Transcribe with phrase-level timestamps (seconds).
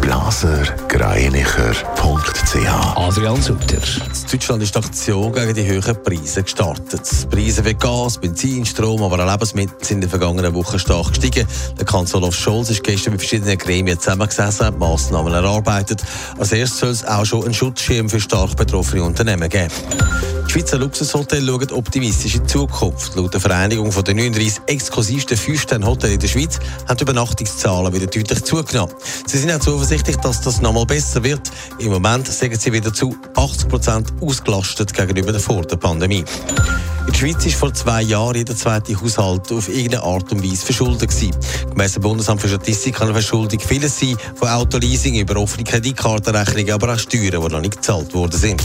[0.00, 3.76] blasergreinicher.ch Adrian Sutter.
[3.76, 7.02] In Deutschland ist die Aktion gegen die hohen Preise gestartet.
[7.22, 11.08] Die Preise für Gas, Benzin, Strom, aber auch Lebensmittel sind in den vergangenen Wochen stark
[11.08, 11.46] gestiegen.
[11.78, 16.02] Der Kanzler Olaf Scholz ist gestern mit verschiedenen Gremien zusammengesessen und Massnahmen erarbeitet.
[16.38, 19.72] Als erstes soll es auch schon einen Schutzschirm für stark betroffene Unternehmen geben.
[20.54, 23.16] Schweizer Luxushotels schauen optimistisch in die Zukunft.
[23.16, 28.06] Laut der Vereinigung von den 39 exklusivsten 5-Sterne-Hotels in der Schweiz haben die Übernachtungszahlen wieder
[28.06, 28.94] deutlich zugenommen.
[29.26, 31.50] Sie sind auch zuversichtlich, dass das nochmal besser wird.
[31.80, 36.20] Im Moment sagen sie wieder zu 80 Prozent ausgelastet gegenüber der vor der Pandemie.
[36.20, 40.64] In der Schweiz war vor zwei Jahren jeder zweite Haushalt auf irgendeine Art und Weise
[40.64, 41.10] verschuldet.
[41.68, 46.70] Gemäss dem Bundesamt für Statistik kann eine Verschuldung vieles sein, von Autoleasing über offene Kreditkartenrechnungen,
[46.70, 48.62] aber auch Steuern, die noch nicht gezahlt worden sind.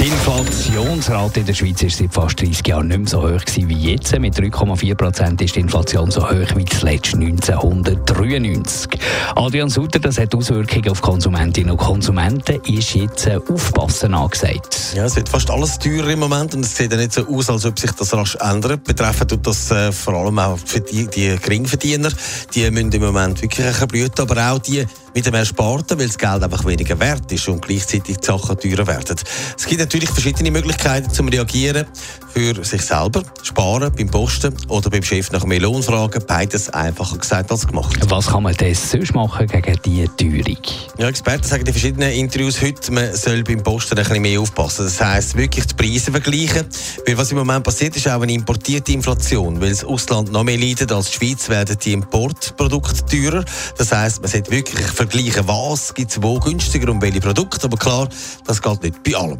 [0.00, 3.90] Die Inflationsrate in der Schweiz war seit fast 30 Jahren nicht mehr so hoch wie
[3.90, 4.16] jetzt.
[4.16, 8.92] Mit 3,4 Prozent ist die Inflation so hoch wie zuletzt 1993.
[9.34, 12.60] Adrian Sutter, das hat Auswirkungen auf Konsumentinnen und Konsumenten.
[12.62, 14.94] Ist jetzt Aufpassen angesagt?
[14.94, 17.50] Ja, es wird fast alles teurer im Moment und es sieht ja nicht so aus,
[17.50, 18.84] als ob sich das rasch ändert.
[18.84, 22.10] Betreffend tut das äh, vor allem auch für die, die Geringverdiener.
[22.54, 26.18] Die müssen im Moment wirklich ein blüten, aber auch die mit dem Ersparten, weil das
[26.18, 29.16] Geld einfach weniger wert ist und gleichzeitig die Sachen teurer werden.
[29.56, 31.86] Es gibt natürlich verschiedene Möglichkeiten zum Reagieren.
[32.32, 36.22] Für sich selber, sparen beim Posten oder beim Chef nach mehr Lohn fragen.
[36.26, 37.96] Beides einfacher gesagt als gemacht.
[38.08, 40.87] Was kann man denn sonst machen gegen diese Teuerung?
[40.98, 44.86] Ja, Experten sagen in verschiedenen Interviews heute, man soll beim Posten ein bisschen mehr aufpassen.
[44.86, 46.66] Das heisst, wirklich die Preise vergleichen.
[47.06, 49.60] Weil was im Moment passiert, ist auch eine importierte Inflation.
[49.60, 53.44] Weil das Ausland noch mehr leidet als die Schweiz, werden die Importprodukte teurer.
[53.76, 57.66] Das heisst, man sollte wirklich vergleichen, was gibt es wo günstiger und welche Produkte.
[57.66, 58.08] Aber klar,
[58.44, 59.38] das geht nicht bei allem.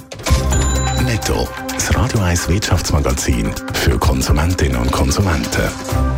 [1.05, 1.49] Netto.
[1.75, 6.18] Das Radio 1 Wirtschaftsmagazin für Konsumentinnen und Konsumenten.